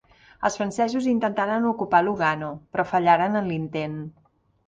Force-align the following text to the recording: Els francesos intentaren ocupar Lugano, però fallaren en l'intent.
Els 0.47 0.55
francesos 0.59 1.09
intentaren 1.11 1.67
ocupar 1.71 2.01
Lugano, 2.07 2.49
però 2.77 2.87
fallaren 2.95 3.39
en 3.43 3.51
l'intent. 3.51 4.01